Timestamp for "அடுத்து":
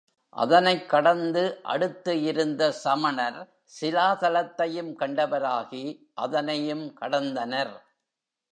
1.63-2.21